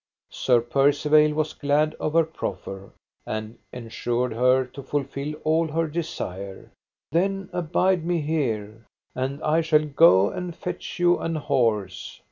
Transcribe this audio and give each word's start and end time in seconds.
Sir 0.31 0.61
Percivale 0.61 1.31
was 1.35 1.53
glad 1.53 1.93
of 1.99 2.13
her 2.13 2.23
proffer, 2.23 2.91
and 3.23 3.59
ensured 3.71 4.33
her 4.33 4.65
to 4.65 4.81
fulfil 4.81 5.35
all 5.43 5.67
her 5.67 5.85
desire. 5.85 6.71
Then 7.11 7.51
abide 7.53 8.03
me 8.03 8.19
here, 8.21 8.87
and 9.13 9.39
I 9.43 9.61
shall 9.61 9.85
go 9.85 10.31
and 10.31 10.55
fetch 10.55 10.97
you 10.97 11.19
an 11.19 11.35
horse. 11.35 12.19